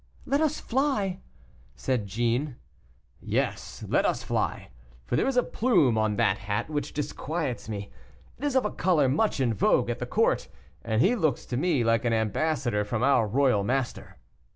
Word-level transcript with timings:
"Let 0.25 0.41
us 0.41 0.59
fly," 0.59 1.19
said 1.75 2.07
Jeanne. 2.07 2.55
"Yes; 3.21 3.85
let 3.87 4.03
us 4.03 4.23
fly, 4.23 4.69
for 5.05 5.15
there 5.15 5.27
is 5.27 5.37
a 5.37 5.43
plume 5.43 5.95
on 5.95 6.15
that 6.15 6.39
hat 6.39 6.71
which 6.71 6.91
disquiets 6.91 7.69
me; 7.69 7.91
it 8.39 8.43
is 8.43 8.55
of 8.55 8.65
a 8.65 8.71
color 8.71 9.07
much 9.07 9.39
in 9.39 9.53
vogue 9.53 9.91
at 9.91 9.99
the 9.99 10.07
court, 10.07 10.47
and 10.83 11.03
he 11.03 11.15
looks 11.15 11.45
to 11.45 11.55
me 11.55 11.83
like 11.83 12.03
an 12.03 12.13
ambassador 12.13 12.83
from 12.83 13.03
our 13.03 13.27
royal 13.27 13.63
master." 13.63 14.17